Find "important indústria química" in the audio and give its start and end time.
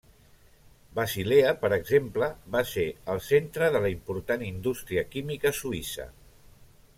3.97-5.53